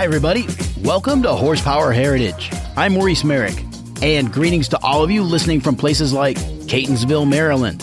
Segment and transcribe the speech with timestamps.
[0.00, 0.46] Hi, everybody.
[0.78, 2.48] Welcome to Horsepower Heritage.
[2.74, 3.62] I'm Maurice Merrick,
[4.00, 7.80] and greetings to all of you listening from places like Catonsville, Maryland,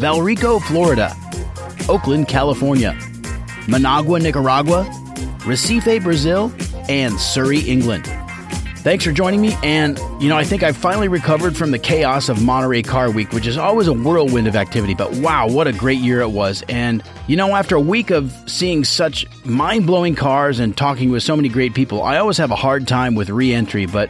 [0.00, 1.14] Valrico, Florida,
[1.86, 2.98] Oakland, California,
[3.68, 4.84] Managua, Nicaragua,
[5.40, 6.50] Recife, Brazil,
[6.88, 8.06] and Surrey, England.
[8.82, 9.54] Thanks for joining me.
[9.62, 13.30] And, you know, I think I've finally recovered from the chaos of Monterey Car Week,
[13.30, 14.94] which is always a whirlwind of activity.
[14.94, 16.64] But wow, what a great year it was.
[16.66, 21.22] And, you know, after a week of seeing such mind blowing cars and talking with
[21.22, 23.84] so many great people, I always have a hard time with re entry.
[23.84, 24.08] But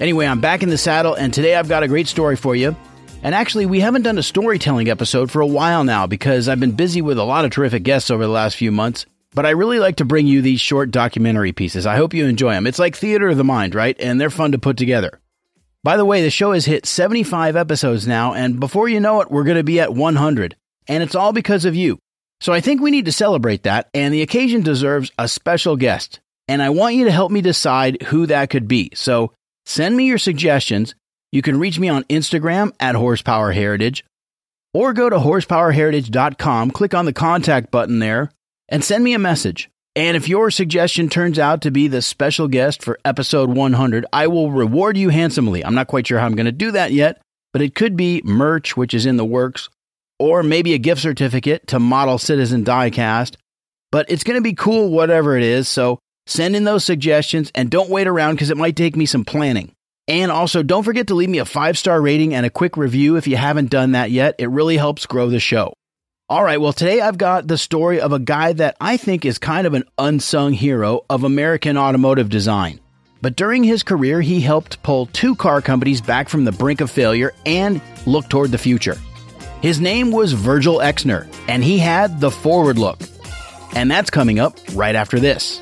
[0.00, 2.74] anyway, I'm back in the saddle, and today I've got a great story for you.
[3.22, 6.72] And actually, we haven't done a storytelling episode for a while now because I've been
[6.72, 9.04] busy with a lot of terrific guests over the last few months.
[9.36, 11.84] But I really like to bring you these short documentary pieces.
[11.84, 12.66] I hope you enjoy them.
[12.66, 13.94] It's like theater of the mind, right?
[14.00, 15.20] And they're fun to put together.
[15.84, 19.30] By the way, the show has hit 75 episodes now, and before you know it,
[19.30, 20.56] we're going to be at 100.
[20.88, 21.98] And it's all because of you.
[22.40, 26.20] So I think we need to celebrate that, and the occasion deserves a special guest.
[26.48, 28.90] And I want you to help me decide who that could be.
[28.94, 29.32] So
[29.66, 30.94] send me your suggestions.
[31.30, 34.02] You can reach me on Instagram at Horsepower Heritage,
[34.72, 38.30] or go to horsepowerheritage.com, click on the contact button there,
[38.68, 39.70] and send me a message.
[39.94, 44.26] And if your suggestion turns out to be the special guest for episode 100, I
[44.26, 45.64] will reward you handsomely.
[45.64, 47.22] I'm not quite sure how I'm going to do that yet,
[47.52, 49.70] but it could be merch, which is in the works,
[50.18, 53.36] or maybe a gift certificate to Model Citizen Diecast.
[53.90, 55.66] But it's going to be cool, whatever it is.
[55.66, 59.24] So send in those suggestions and don't wait around because it might take me some
[59.24, 59.72] planning.
[60.08, 63.16] And also, don't forget to leave me a five star rating and a quick review
[63.16, 64.34] if you haven't done that yet.
[64.38, 65.72] It really helps grow the show.
[66.28, 69.38] All right, well, today I've got the story of a guy that I think is
[69.38, 72.80] kind of an unsung hero of American automotive design.
[73.22, 76.90] But during his career, he helped pull two car companies back from the brink of
[76.90, 78.96] failure and look toward the future.
[79.62, 82.98] His name was Virgil Exner, and he had the forward look.
[83.76, 85.60] And that's coming up right after this.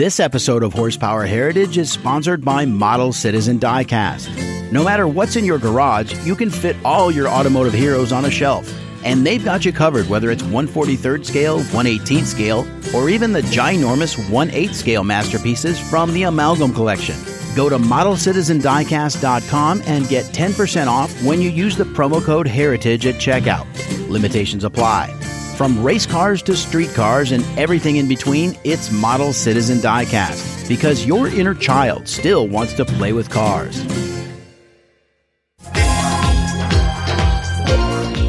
[0.00, 4.72] This episode of Horsepower Heritage is sponsored by Model Citizen Diecast.
[4.72, 8.30] No matter what's in your garage, you can fit all your automotive heroes on a
[8.30, 8.66] shelf.
[9.04, 12.66] And they've got you covered whether it's 143rd scale, 118th scale,
[12.96, 17.16] or even the ginormous 1 8 scale masterpieces from the Amalgam Collection.
[17.54, 23.16] Go to modelcitizendiecast.com and get 10% off when you use the promo code HERITAGE at
[23.16, 23.66] checkout.
[24.08, 25.14] Limitations apply.
[25.60, 31.04] From race cars to street cars and everything in between, it's Model Citizen Diecast because
[31.04, 33.84] your inner child still wants to play with cars.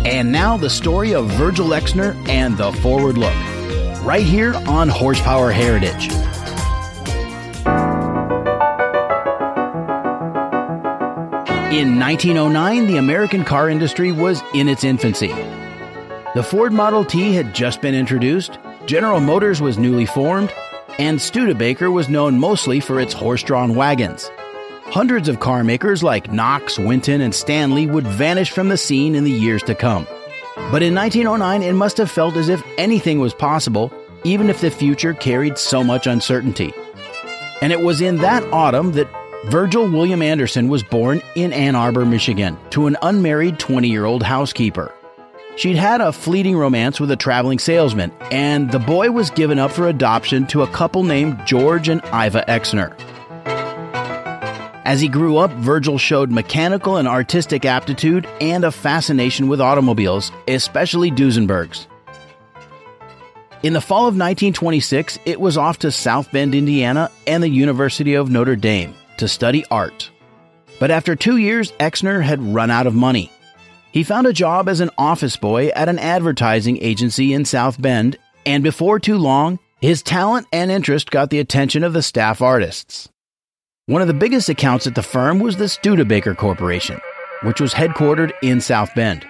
[0.05, 3.33] And now the story of Virgil Exner and the forward look.
[4.03, 6.09] Right here on Horsepower Heritage.
[11.71, 15.33] In 1909, the American car industry was in its infancy.
[16.33, 20.49] The Ford Model T had just been introduced, General Motors was newly formed,
[20.97, 24.31] and Studebaker was known mostly for its horse drawn wagons.
[24.85, 29.25] Hundreds of car makers like Knox, Winton, and Stanley would vanish from the scene in
[29.25, 30.07] the years to come.
[30.55, 33.91] But in 1909, it must have felt as if anything was possible,
[34.23, 36.73] even if the future carried so much uncertainty.
[37.61, 39.09] And it was in that autumn that
[39.47, 44.23] Virgil William Anderson was born in Ann Arbor, Michigan, to an unmarried 20 year old
[44.23, 44.93] housekeeper.
[45.55, 49.71] She'd had a fleeting romance with a traveling salesman, and the boy was given up
[49.71, 52.97] for adoption to a couple named George and Iva Exner.
[54.85, 60.31] As he grew up, Virgil showed mechanical and artistic aptitude and a fascination with automobiles,
[60.47, 61.85] especially Duesenbergs.
[63.61, 68.15] In the fall of 1926, it was off to South Bend, Indiana, and the University
[68.15, 70.09] of Notre Dame to study art.
[70.79, 73.31] But after two years, Exner had run out of money.
[73.91, 78.17] He found a job as an office boy at an advertising agency in South Bend,
[78.45, 83.09] and before too long, his talent and interest got the attention of the staff artists.
[83.87, 87.01] One of the biggest accounts at the firm was the Studebaker Corporation,
[87.43, 89.25] which was headquartered in South Bend.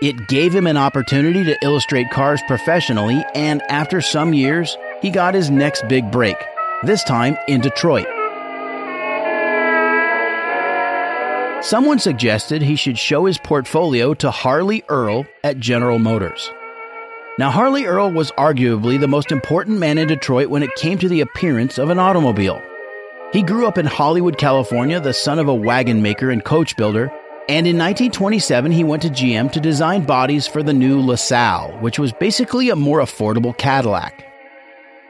[0.00, 5.34] It gave him an opportunity to illustrate cars professionally, and after some years, he got
[5.34, 6.36] his next big break,
[6.82, 8.06] this time in Detroit.
[11.62, 16.50] Someone suggested he should show his portfolio to Harley Earl at General Motors.
[17.38, 21.08] Now, Harley Earl was arguably the most important man in Detroit when it came to
[21.08, 22.60] the appearance of an automobile.
[23.32, 27.12] He grew up in Hollywood, California, the son of a wagon maker and coach builder,
[27.48, 31.96] and in 1927 he went to GM to design bodies for the new LaSalle, which
[31.96, 34.26] was basically a more affordable Cadillac.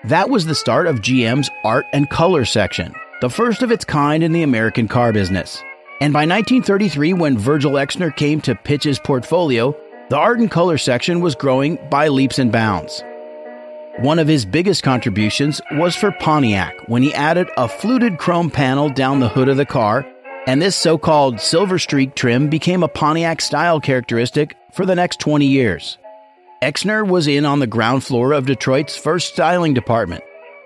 [0.04, 4.22] That was the start of GM's art and color section, the first of its kind
[4.22, 5.62] in the American car business.
[6.02, 9.72] And by 1933, when Virgil Exner came to pitch his portfolio,
[10.08, 13.04] the art and color section was growing by leaps and bounds.
[14.00, 18.88] One of his biggest contributions was for Pontiac when he added a fluted chrome panel
[18.88, 20.04] down the hood of the car,
[20.48, 25.20] and this so called silver streak trim became a Pontiac style characteristic for the next
[25.20, 25.98] 20 years.
[26.60, 30.24] Exner was in on the ground floor of Detroit's first styling department,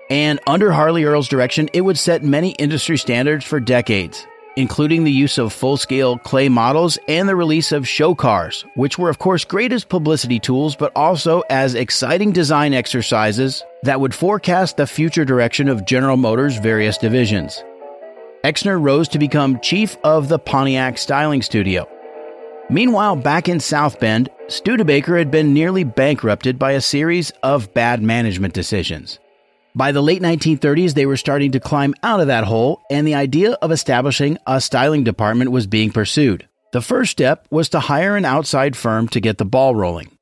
[0.09, 4.25] and under Harley Earl's direction, it would set many industry standards for decades
[4.57, 8.97] including the use of full scale clay models and the release of show cars, which
[8.97, 14.15] were, of course, great as publicity tools, but also as exciting design exercises that would
[14.15, 17.63] forecast the future direction of General Motors' various divisions.
[18.43, 21.87] Exner rose to become chief of the Pontiac Styling Studio.
[22.69, 28.01] Meanwhile, back in South Bend, Studebaker had been nearly bankrupted by a series of bad
[28.01, 29.19] management decisions.
[29.77, 33.13] By the late 1930s, they were starting to climb out of that hole, and the
[33.13, 36.47] idea of establishing a styling department was being pursued.
[36.73, 40.17] The first step was to hire an outside firm to get the ball rolling.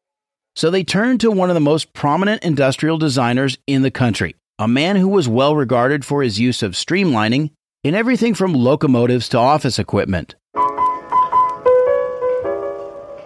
[0.57, 4.67] So they turned to one of the most prominent industrial designers in the country, a
[4.67, 7.51] man who was well regarded for his use of streamlining
[7.81, 10.35] in everything from locomotives to office equipment.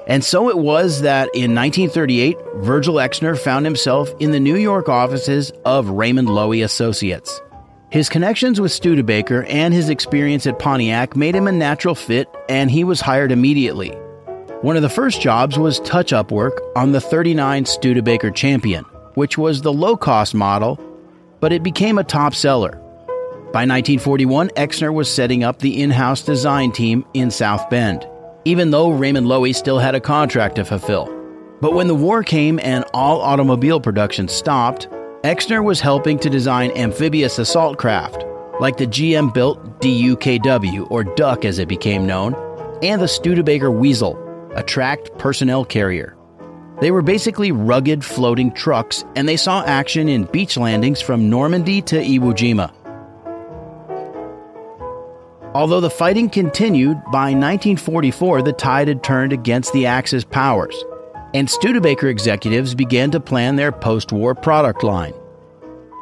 [0.09, 4.89] And so it was that in 1938, Virgil Exner found himself in the New York
[4.89, 7.39] offices of Raymond Loewy Associates.
[7.91, 12.71] His connections with Studebaker and his experience at Pontiac made him a natural fit, and
[12.71, 13.91] he was hired immediately.
[14.61, 19.37] One of the first jobs was touch up work on the 39 Studebaker Champion, which
[19.37, 20.79] was the low cost model,
[21.39, 22.71] but it became a top seller.
[23.53, 28.07] By 1941, Exner was setting up the in house design team in South Bend
[28.45, 31.13] even though Raymond Loewy still had a contract to fulfill.
[31.61, 34.87] But when the war came and all automobile production stopped,
[35.23, 38.23] Exner was helping to design amphibious assault craft,
[38.61, 42.33] like the GM built DUKW, or Duck as it became known,
[42.81, 44.17] and the Studebaker Weasel,
[44.55, 46.15] a tracked personnel carrier.
[46.79, 51.81] They were basically rugged floating trucks, and they saw action in beach landings from Normandy
[51.83, 52.73] to Iwo Jima.
[55.59, 60.85] Although the fighting continued, by 1944 the tide had turned against the Axis powers,
[61.33, 65.13] and Studebaker executives began to plan their post war product line.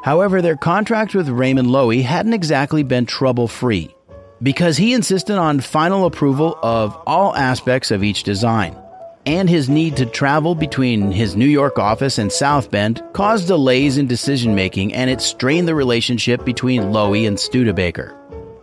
[0.04, 3.95] However, their contract with Raymond Loewy hadn't exactly been trouble free,
[4.44, 8.77] because he insisted on final approval of all aspects of each design.
[9.25, 13.98] And his need to travel between his New York office and South Bend caused delays
[13.98, 18.13] in decision making and it strained the relationship between Loewy and Studebaker.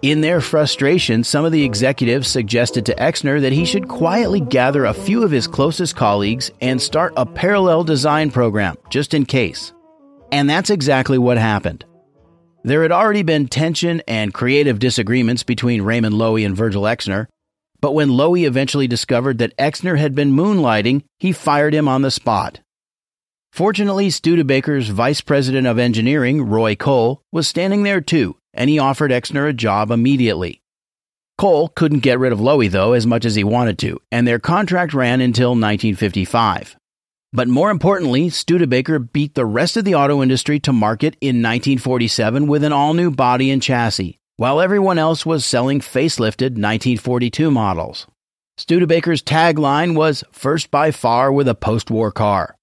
[0.04, 4.84] In their frustration, some of the executives suggested to Exner that he should quietly gather
[4.84, 9.72] a few of his closest colleagues and start a parallel design program, just in case.
[10.30, 11.86] And that's exactly what happened.
[12.64, 17.28] There had already been tension and creative disagreements between Raymond Loewy and Virgil Exner,
[17.80, 22.10] but when Loewy eventually discovered that Exner had been moonlighting, he fired him on the
[22.10, 22.60] spot.
[23.54, 29.10] Fortunately, Studebaker's vice president of engineering, Roy Cole, was standing there too and he offered
[29.10, 30.62] Exner a job immediately.
[31.36, 34.38] Cole couldn't get rid of Loewy, though, as much as he wanted to, and their
[34.38, 36.76] contract ran until 1955.
[37.32, 42.46] But more importantly, Studebaker beat the rest of the auto industry to market in 1947
[42.46, 48.06] with an all new body and chassis, while everyone else was selling facelifted 1942 models.
[48.56, 52.56] Studebaker's tagline was First by far with a post war car.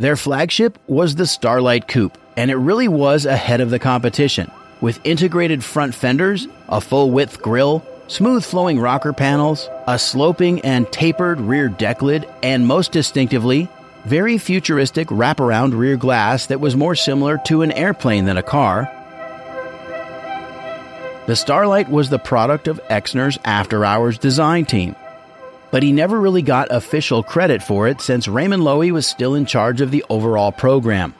[0.00, 4.98] Their flagship was the Starlight Coupe, and it really was ahead of the competition with
[5.04, 11.38] integrated front fenders, a full width grille, smooth flowing rocker panels, a sloping and tapered
[11.38, 13.68] rear deck lid, and most distinctively,
[14.06, 18.90] very futuristic wraparound rear glass that was more similar to an airplane than a car.
[21.26, 24.96] The Starlight was the product of Exner's after hours design team,
[25.70, 29.46] but he never really got official credit for it since Raymond Loewy was still in
[29.46, 31.14] charge of the overall program.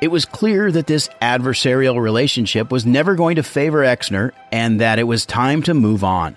[0.00, 4.98] It was clear that this adversarial relationship was never going to favor Exner and that
[4.98, 6.36] it was time to move on.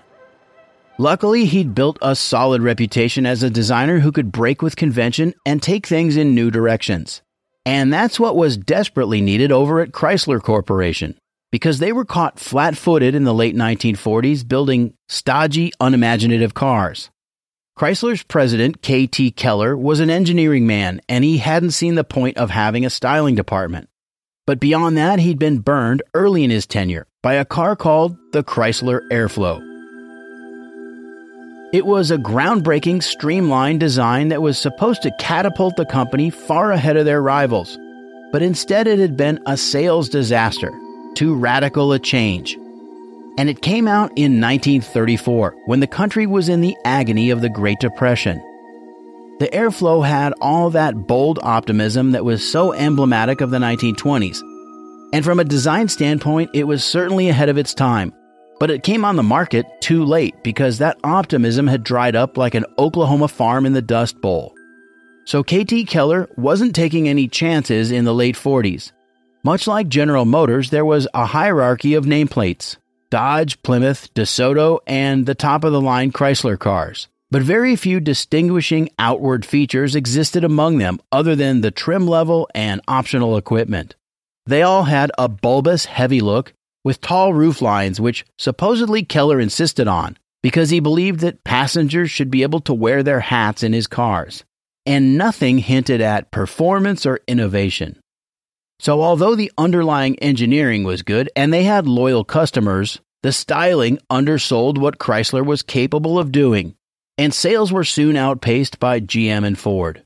[0.98, 5.62] Luckily, he'd built a solid reputation as a designer who could break with convention and
[5.62, 7.22] take things in new directions.
[7.66, 11.18] And that's what was desperately needed over at Chrysler Corporation,
[11.52, 17.10] because they were caught flat footed in the late 1940s building stodgy, unimaginative cars.
[17.78, 19.32] Chrysler's president, K.T.
[19.32, 23.36] Keller, was an engineering man, and he hadn't seen the point of having a styling
[23.36, 23.90] department.
[24.46, 28.44] But beyond that, he'd been burned early in his tenure by a car called the
[28.44, 29.68] Chrysler Airflow.
[31.74, 36.98] It was a groundbreaking, streamlined design that was supposed to catapult the company far ahead
[36.98, 37.80] of their rivals.
[38.34, 40.72] But instead, it had been a sales disaster,
[41.16, 42.58] too radical a change
[43.38, 47.50] and it came out in 1934 when the country was in the agony of the
[47.50, 48.42] Great Depression.
[49.40, 54.40] The airflow had all that bold optimism that was so emblematic of the 1920s.
[55.14, 58.14] And from a design standpoint, it was certainly ahead of its time.
[58.60, 62.54] But it came on the market too late because that optimism had dried up like
[62.54, 64.54] an Oklahoma farm in the Dust Bowl.
[65.26, 68.92] So KT Keller wasn't taking any chances in the late 40s.
[69.44, 72.78] Much like General Motors, there was a hierarchy of nameplates
[73.12, 77.08] Dodge, Plymouth, DeSoto, and the top of the line Chrysler cars.
[77.30, 82.82] But very few distinguishing outward features existed among them other than the trim level and
[82.88, 83.96] optional equipment.
[84.46, 86.54] They all had a bulbous, heavy look
[86.84, 92.32] with tall roof lines, which supposedly Keller insisted on because he believed that passengers should
[92.32, 94.44] be able to wear their hats in his cars.
[94.86, 98.00] And nothing hinted at performance or innovation.
[98.82, 104.80] So, although the underlying engineering was good and they had loyal customers, the styling undersold
[104.80, 106.74] what Chrysler was capable of doing,
[107.16, 110.04] and sales were soon outpaced by GM and Ford.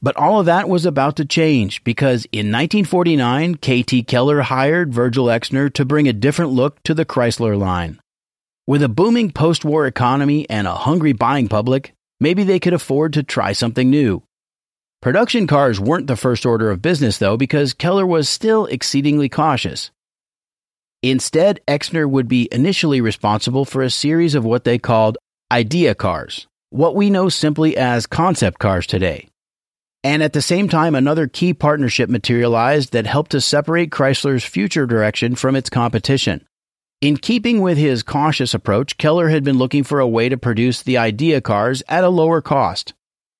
[0.00, 5.26] But all of that was about to change because in 1949, KT Keller hired Virgil
[5.26, 7.98] Exner to bring a different look to the Chrysler line.
[8.64, 13.12] With a booming post war economy and a hungry buying public, maybe they could afford
[13.14, 14.22] to try something new.
[15.02, 19.90] Production cars weren't the first order of business, though, because Keller was still exceedingly cautious.
[21.02, 25.18] Instead, Exner would be initially responsible for a series of what they called
[25.50, 29.26] idea cars, what we know simply as concept cars today.
[30.04, 34.86] And at the same time, another key partnership materialized that helped to separate Chrysler's future
[34.86, 36.46] direction from its competition.
[37.00, 40.80] In keeping with his cautious approach, Keller had been looking for a way to produce
[40.80, 42.94] the idea cars at a lower cost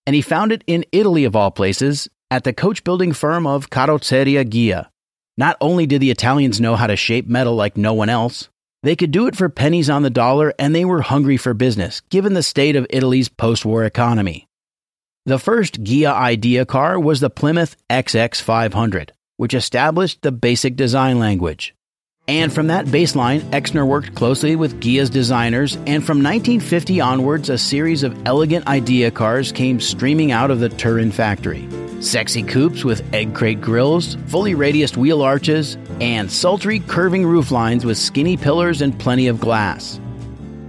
[0.07, 3.71] and he found it in Italy of all places at the coach building firm of
[3.71, 4.89] Carrozzeria Ghia.
[5.37, 8.49] Not only did the Italians know how to shape metal like no one else,
[8.83, 12.01] they could do it for pennies on the dollar and they were hungry for business,
[12.11, 14.47] given the state of Italy's post war economy.
[15.25, 21.75] The first Ghia idea car was the Plymouth XX500, which established the basic design language.
[22.29, 27.59] And from that baseline, Exner worked closely with Ghia's designers, and from 1950 onwards, a
[27.59, 31.69] series of elegant idea cars came streaming out of the Turin factory.
[32.01, 37.99] Sexy coupes with egg crate grills, fully radiused wheel arches, and sultry curving rooflines with
[37.99, 40.01] skinny pillars and plenty of glass.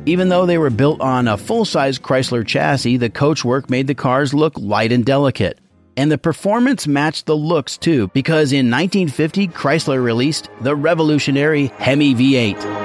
[0.06, 3.96] Even though they were built on a full size Chrysler chassis, the coachwork made the
[3.96, 5.60] cars look light and delicate.
[5.96, 12.16] And the performance matched the looks too, because in 1950, Chrysler released the revolutionary Hemi
[12.16, 12.84] V8.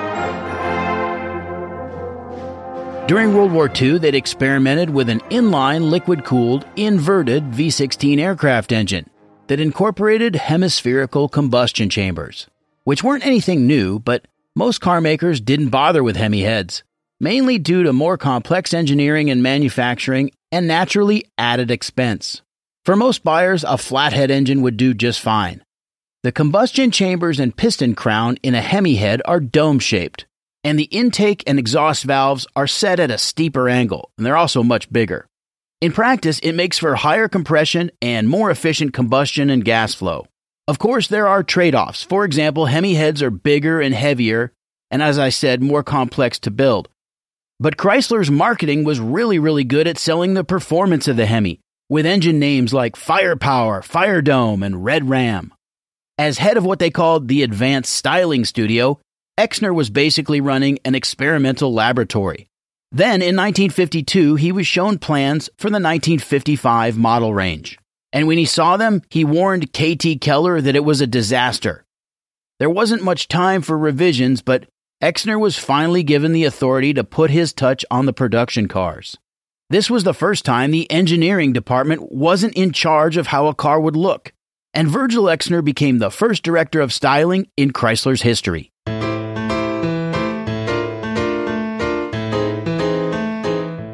[3.08, 8.70] During World War II, they'd experimented with an inline liquid cooled, inverted V 16 aircraft
[8.70, 9.08] engine
[9.46, 12.48] that incorporated hemispherical combustion chambers,
[12.84, 16.84] which weren't anything new, but most car makers didn't bother with Hemi heads,
[17.18, 22.42] mainly due to more complex engineering and manufacturing and naturally added expense.
[22.88, 25.62] For most buyers, a flathead engine would do just fine.
[26.22, 30.24] The combustion chambers and piston crown in a Hemi head are dome shaped,
[30.64, 34.62] and the intake and exhaust valves are set at a steeper angle, and they're also
[34.62, 35.26] much bigger.
[35.82, 40.26] In practice, it makes for higher compression and more efficient combustion and gas flow.
[40.66, 42.02] Of course, there are trade offs.
[42.02, 44.54] For example, Hemi heads are bigger and heavier,
[44.90, 46.88] and as I said, more complex to build.
[47.60, 52.06] But Chrysler's marketing was really, really good at selling the performance of the Hemi, with
[52.06, 55.54] engine names like Firepower, Fire Dome, and Red Ram.
[56.18, 59.00] As head of what they called the Advanced Styling Studio,
[59.38, 62.48] Exner was basically running an experimental laboratory.
[62.90, 67.78] Then, in 1952, he was shown plans for the 1955 model range.
[68.12, 71.84] And when he saw them, he warned KT Keller that it was a disaster.
[72.58, 74.66] There wasn't much time for revisions, but
[75.02, 79.16] Exner was finally given the authority to put his touch on the production cars.
[79.70, 83.78] This was the first time the engineering department wasn't in charge of how a car
[83.78, 84.32] would look,
[84.72, 88.72] and Virgil Exner became the first director of styling in Chrysler's history.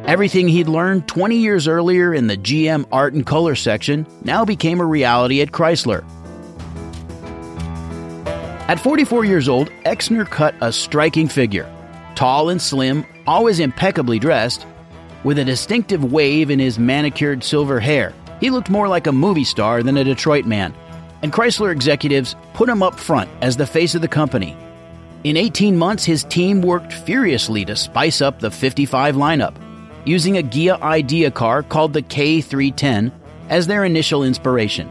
[0.06, 4.80] Everything he'd learned 20 years earlier in the GM art and color section now became
[4.80, 6.04] a reality at Chrysler.
[8.68, 11.68] At 44 years old, Exner cut a striking figure.
[12.14, 14.68] Tall and slim, always impeccably dressed,
[15.24, 18.12] with a distinctive wave in his manicured silver hair.
[18.40, 20.74] He looked more like a movie star than a Detroit man,
[21.22, 24.56] and Chrysler executives put him up front as the face of the company.
[25.24, 29.54] In 18 months, his team worked furiously to spice up the 55 lineup,
[30.04, 33.10] using a Ghia idea car called the K310
[33.48, 34.90] as their initial inspiration.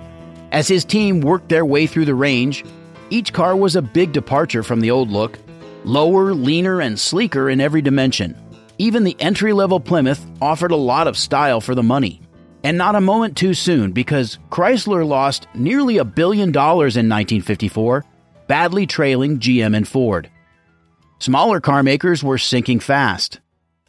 [0.52, 2.66] As his team worked their way through the range,
[3.12, 5.38] each car was a big departure from the old look,
[5.86, 8.36] lower, leaner, and sleeker in every dimension.
[8.77, 12.22] Even the entry level Plymouth offered a lot of style for the money.
[12.63, 18.06] And not a moment too soon because Chrysler lost nearly a billion dollars in 1954,
[18.48, 20.30] badly trailing GM and Ford.
[21.20, 23.39] Smaller car makers were sinking fast.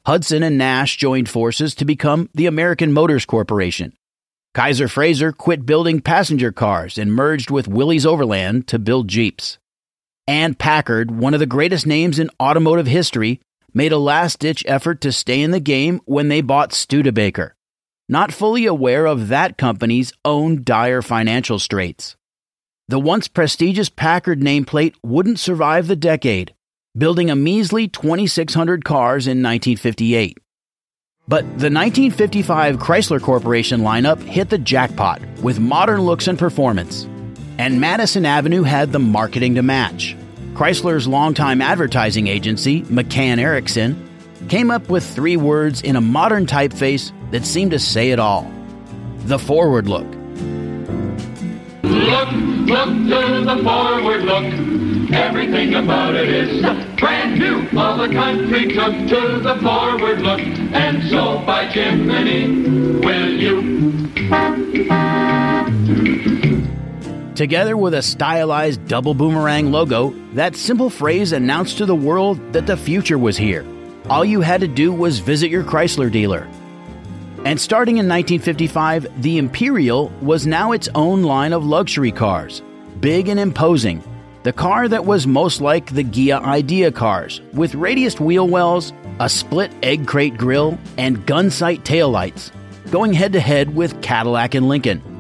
[0.05, 3.97] Hudson and Nash joined forces to become the American Motors Corporation.
[4.53, 9.59] Kaiser Frazer quit building passenger cars and merged with Willys Overland to build Jeeps.
[10.27, 13.41] And Packard, one of the greatest names in automotive history,
[13.75, 17.57] made a last ditch effort to stay in the game when they bought Studebaker,
[18.09, 22.17] not fully aware of that company's own dire financial straits.
[22.89, 26.55] The once prestigious Packard nameplate wouldn't survive the decade,
[26.97, 30.39] building a measly 2,600 cars in 1958.
[31.27, 37.09] But the 1955 Chrysler Corporation lineup hit the jackpot with modern looks and performance.
[37.57, 40.15] And Madison Avenue had the marketing to match.
[40.55, 44.09] Chrysler's longtime advertising agency, McCann Erickson,
[44.49, 48.49] came up with three words in a modern typeface that seemed to say it all
[49.25, 50.07] the forward look.
[51.83, 52.31] Look,
[52.69, 54.45] look to the forward look.
[55.13, 56.63] Everything about it is
[57.01, 57.67] brand new.
[57.77, 60.41] All the country took to the forward look.
[60.41, 63.75] And so by Jiminy, will you?
[67.35, 72.67] Together with a stylized double boomerang logo, that simple phrase announced to the world that
[72.67, 73.67] the future was here.
[74.09, 76.47] All you had to do was visit your Chrysler dealer.
[77.45, 82.63] And starting in 1955, the Imperial was now its own line of luxury cars,
[83.01, 84.03] big and imposing.
[84.45, 89.29] The car that was most like the Ghia Idea cars, with radiused wheel wells, a
[89.29, 92.53] split egg crate grille, and gun sight taillights,
[92.93, 95.14] going head to head with Cadillac and Lincoln.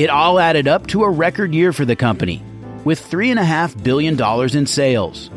[0.00, 2.42] It all added up to a record year for the company,
[2.84, 4.18] with $3.5 billion
[4.56, 5.28] in sales.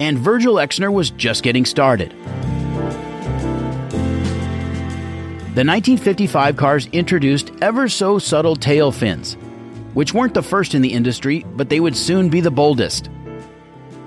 [0.00, 2.10] And Virgil Exner was just getting started.
[5.54, 9.38] The 1955 cars introduced ever so subtle tail fins,
[9.94, 13.08] which weren't the first in the industry, but they would soon be the boldest.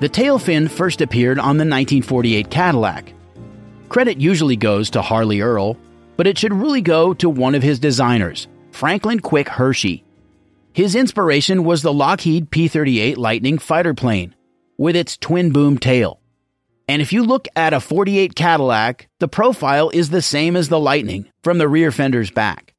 [0.01, 3.11] The tail fin first appeared on the 1948 Cadillac.
[3.89, 5.77] Credit usually goes to Harley Earl,
[6.15, 10.03] but it should really go to one of his designers, Franklin Quick Hershey.
[10.73, 14.35] His inspiration was the Lockheed P 38 Lightning fighter plane,
[14.77, 16.19] with its twin boom tail.
[16.89, 20.77] And if you look at a 48 Cadillac, the profile is the same as the
[20.77, 22.73] Lightning from the rear fender's back.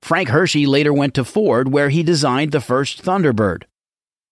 [0.00, 3.64] Frank Hershey later went to Ford, where he designed the first Thunderbird.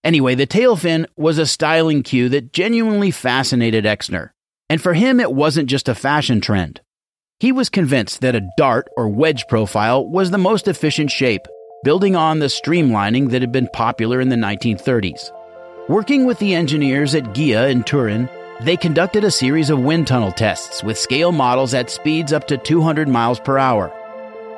[0.04, 4.30] Anyway, the tail fin was a styling cue that genuinely fascinated Exner.
[4.70, 6.82] And for him, it wasn't just a fashion trend.
[7.44, 11.46] He was convinced that a dart or wedge profile was the most efficient shape,
[11.82, 15.30] building on the streamlining that had been popular in the 1930s.
[15.86, 18.30] Working with the engineers at Ghia in Turin,
[18.62, 22.56] they conducted a series of wind tunnel tests with scale models at speeds up to
[22.56, 23.92] 200 miles per hour.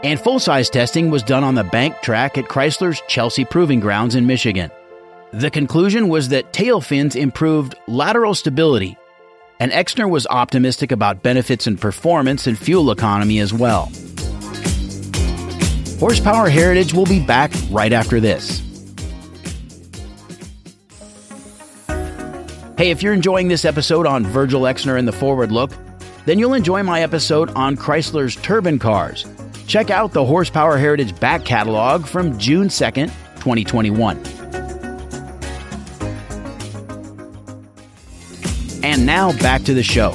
[0.05, 4.15] And full size testing was done on the bank track at Chrysler's Chelsea Proving Grounds
[4.15, 4.71] in Michigan.
[5.33, 8.97] The conclusion was that tail fins improved lateral stability
[9.59, 13.91] and Exner was optimistic about benefits in performance and fuel economy as well.
[15.99, 18.63] Horsepower Heritage will be back right after this.
[22.77, 25.73] Hey, if you're enjoying this episode on Virgil Exner and the Forward Look,
[26.27, 29.25] then you'll enjoy my episode on Chrysler's turbine cars.
[29.67, 34.36] Check out the Horsepower Heritage back catalog from June 2nd, 2021.
[38.87, 40.13] And now back to the show.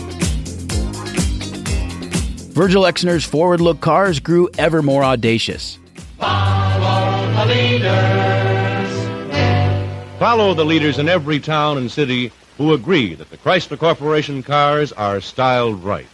[2.53, 5.77] Virgil Exner's forward look cars grew ever more audacious.
[6.17, 7.89] Follow the leaders.
[10.17, 14.93] Follow the leaders in every town and city who agree that the Chrysler Corporation cars
[14.93, 16.07] are styled right.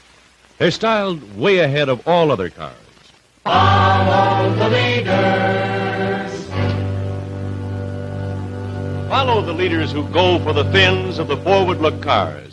[0.58, 2.74] They're styled way ahead of all other cars.
[3.44, 5.78] Follow the leaders.
[9.10, 12.47] Follow the leaders who go for the fins of the forward look cars.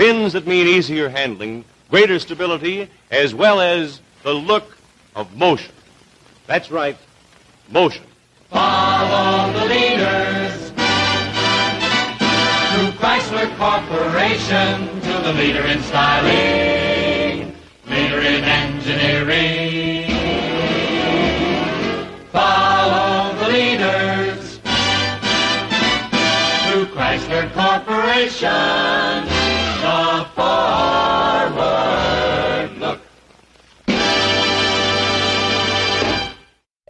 [0.00, 4.78] Fins that mean easier handling, greater stability, as well as the look
[5.14, 5.74] of motion.
[6.46, 6.96] That's right,
[7.68, 8.06] motion.
[8.48, 10.70] Follow the leaders.
[12.70, 17.54] Through Chrysler Corporation to the leader in styling,
[17.86, 20.06] leader in engineering.
[22.32, 24.60] Follow the leaders.
[26.70, 29.39] Through Chrysler Corporation,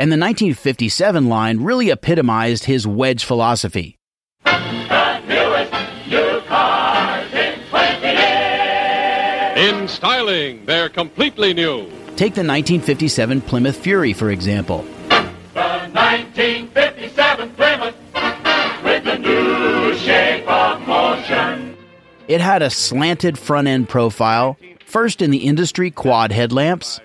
[0.00, 3.98] And the 1957 line really epitomized his wedge philosophy.
[4.44, 5.72] The newest
[6.08, 9.58] new cars in 20 years.
[9.58, 11.82] In styling, they're completely new.
[12.16, 14.86] Take the 1957 Plymouth Fury, for example.
[15.52, 17.94] The 1957 Plymouth
[18.82, 21.76] with the new shape of motion.
[22.26, 27.02] It had a slanted front end profile, first in the industry quad headlamps,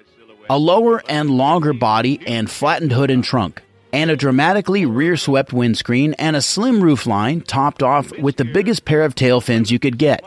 [0.49, 5.53] a lower and longer body and flattened hood and trunk, and a dramatically rear swept
[5.53, 9.79] windscreen and a slim roofline topped off with the biggest pair of tail fins you
[9.79, 10.23] could get.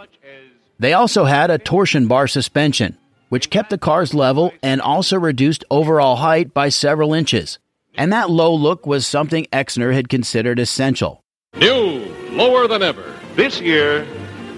[0.79, 2.97] They also had a torsion bar suspension,
[3.29, 7.59] which kept the cars level and also reduced overall height by several inches.
[7.97, 11.21] And that low look was something Exner had considered essential.
[11.57, 13.15] New, lower than ever.
[13.35, 14.07] This year,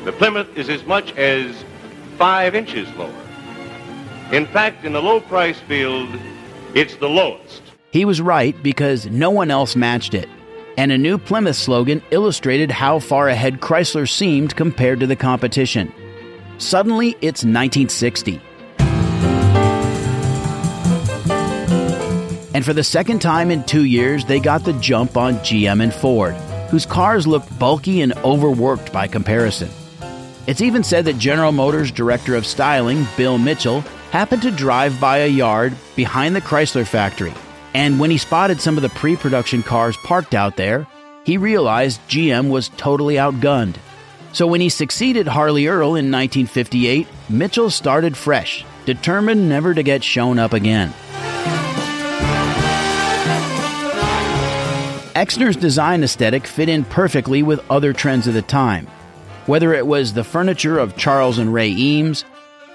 [0.04, 1.64] the Plymouth is as much as
[2.18, 3.14] five inches lower.
[4.32, 6.08] In fact, in the low price field,
[6.72, 7.62] it's the lowest.
[7.90, 10.28] He was right because no one else matched it.
[10.78, 15.92] And a new Plymouth slogan illustrated how far ahead Chrysler seemed compared to the competition.
[16.58, 18.40] Suddenly, it's 1960.
[22.54, 25.92] And for the second time in two years, they got the jump on GM and
[25.92, 26.34] Ford,
[26.70, 29.70] whose cars looked bulky and overworked by comparison.
[30.46, 35.18] It's even said that General Motors director of styling, Bill Mitchell, happened to drive by
[35.18, 37.32] a yard behind the Chrysler factory.
[37.74, 40.86] And when he spotted some of the pre production cars parked out there,
[41.24, 43.76] he realized GM was totally outgunned.
[44.32, 50.04] So when he succeeded Harley Earl in 1958, Mitchell started fresh, determined never to get
[50.04, 50.92] shown up again.
[55.14, 58.86] Exner's design aesthetic fit in perfectly with other trends of the time.
[59.46, 62.24] Whether it was the furniture of Charles and Ray Eames,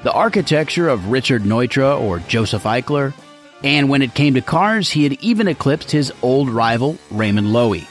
[0.04, 3.14] the architecture of Richard Neutra or Joseph Eichler,
[3.64, 7.88] and when it came to cars, he had even eclipsed his old rival, Raymond Loewy.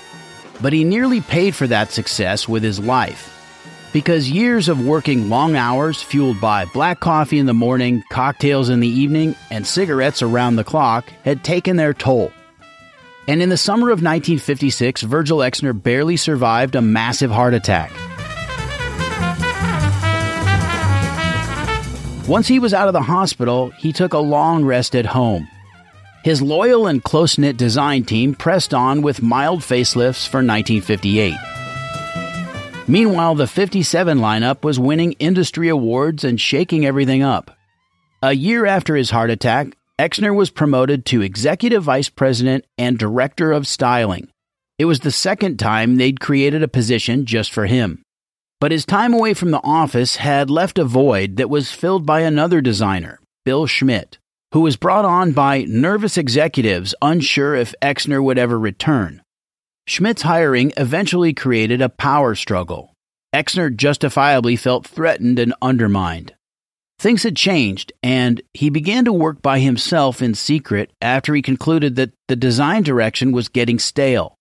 [0.62, 3.30] But he nearly paid for that success with his life.
[3.92, 8.80] Because years of working long hours, fueled by black coffee in the morning, cocktails in
[8.80, 12.32] the evening, and cigarettes around the clock, had taken their toll.
[13.26, 17.90] And in the summer of 1956, Virgil Exner barely survived a massive heart attack.
[22.26, 25.46] Once he was out of the hospital, he took a long rest at home.
[26.24, 31.34] His loyal and close knit design team pressed on with mild facelifts for 1958.
[32.88, 37.58] Meanwhile, the 57 lineup was winning industry awards and shaking everything up.
[38.22, 43.52] A year after his heart attack, Exner was promoted to executive vice president and director
[43.52, 44.28] of styling.
[44.78, 48.03] It was the second time they'd created a position just for him.
[48.64, 52.20] But his time away from the office had left a void that was filled by
[52.20, 54.16] another designer, Bill Schmidt,
[54.52, 59.20] who was brought on by nervous executives unsure if Exner would ever return.
[59.86, 62.94] Schmidt's hiring eventually created a power struggle.
[63.34, 66.32] Exner justifiably felt threatened and undermined.
[66.98, 71.96] Things had changed, and he began to work by himself in secret after he concluded
[71.96, 74.33] that the design direction was getting stale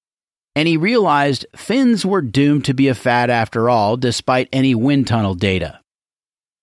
[0.55, 5.07] and he realized fins were doomed to be a fad after all, despite any wind
[5.07, 5.79] tunnel data.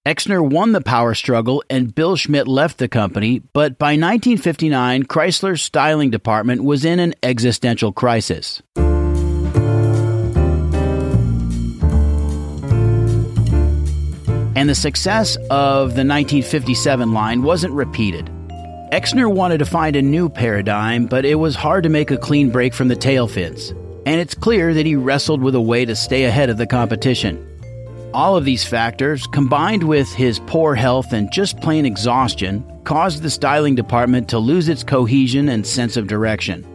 [0.07, 5.63] Exner won the power struggle and Bill Schmidt left the company, but by 1959, Chrysler's
[5.63, 8.63] styling department was in an existential crisis.
[14.57, 18.31] And the success of the 1957 line wasn't repeated.
[18.93, 22.51] Exner wanted to find a new paradigm, but it was hard to make a clean
[22.51, 23.73] break from the tail fins
[24.07, 27.47] and it's clear that he wrestled with a way to stay ahead of the competition.
[28.13, 33.31] All of these factors, combined with his poor health and just plain exhaustion, caused the
[33.31, 36.67] styling department to lose its cohesion and sense of direction.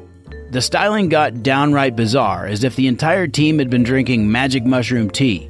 [0.52, 5.10] The styling got downright bizarre, as if the entire team had been drinking magic mushroom
[5.10, 5.50] tea.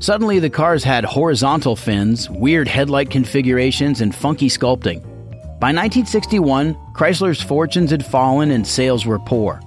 [0.00, 5.06] Suddenly, the cars had horizontal fins, weird headlight configurations, and funky sculpting.
[5.60, 9.60] By 1961, Chrysler's fortunes had fallen and sales were poor.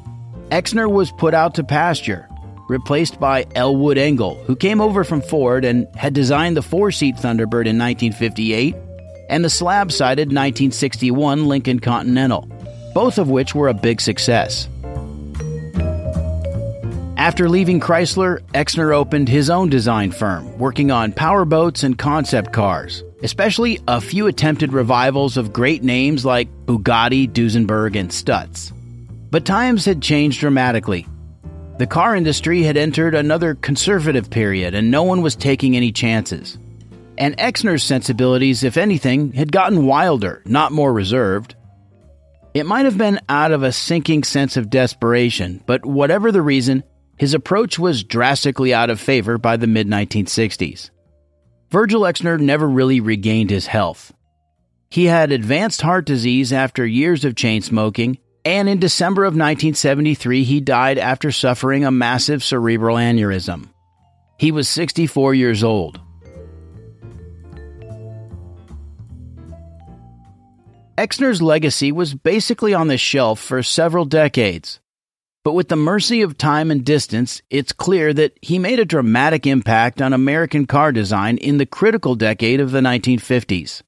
[0.49, 2.29] Exner was put out to pasture,
[2.69, 7.15] replaced by Elwood Engel, who came over from Ford and had designed the four seat
[7.15, 8.75] Thunderbird in 1958
[9.29, 12.47] and the slab sided 1961 Lincoln Continental,
[12.93, 14.67] both of which were a big success.
[17.17, 23.03] After leaving Chrysler, Exner opened his own design firm, working on powerboats and concept cars,
[23.23, 28.71] especially a few attempted revivals of great names like Bugatti, Duesenberg, and Stutz.
[29.31, 31.07] But times had changed dramatically.
[31.79, 36.59] The car industry had entered another conservative period, and no one was taking any chances.
[37.17, 41.55] And Exner's sensibilities, if anything, had gotten wilder, not more reserved.
[42.53, 46.83] It might have been out of a sinking sense of desperation, but whatever the reason,
[47.17, 50.91] his approach was drastically out of favor by the mid 1960s.
[51.69, 54.13] Virgil Exner never really regained his health.
[54.89, 60.43] He had advanced heart disease after years of chain smoking, and in December of 1973,
[60.45, 63.69] he died after suffering a massive cerebral aneurysm.
[64.39, 65.99] He was 64 years old.
[70.97, 74.79] Exner's legacy was basically on the shelf for several decades.
[75.47, 79.47] But with the mercy of time and distance, it's clear that he made a dramatic
[79.47, 83.81] impact on American car design in the critical decade of the 1950s.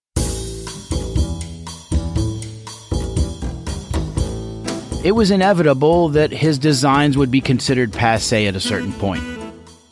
[5.04, 9.26] It was inevitable that his designs would be considered passe at a certain point.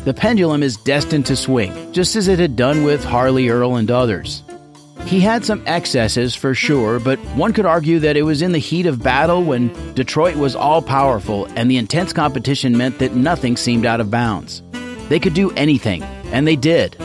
[0.06, 3.92] The pendulum is destined to swing, just as it had done with Harley Earl and
[3.92, 4.42] others.
[5.08, 8.60] He had some excesses for sure, but one could argue that it was in the
[8.60, 13.56] heat of battle when Detroit was all powerful and the intense competition meant that nothing
[13.56, 14.62] seemed out of bounds.
[15.08, 16.98] They could do anything, and they did.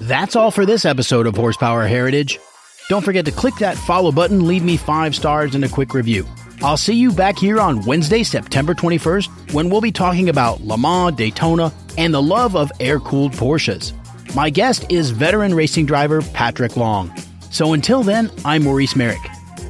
[0.00, 2.40] That's all for this episode of Horsepower Heritage.
[2.88, 6.26] Don't forget to click that follow button, leave me five stars and a quick review.
[6.62, 10.76] I'll see you back here on Wednesday, September 21st, when we'll be talking about Le
[10.76, 13.94] Mans, Daytona, and the love of air cooled Porsches.
[14.34, 17.16] My guest is veteran racing driver Patrick Long.
[17.50, 19.22] So until then, I'm Maurice Merrick.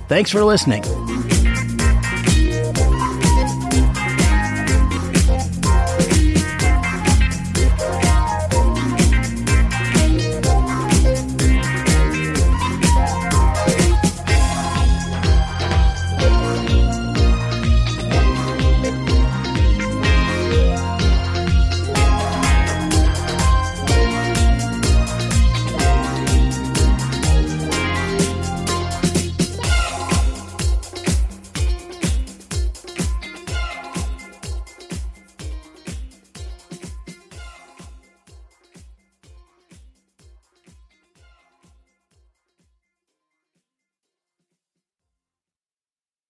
[0.09, 0.83] Thanks for listening.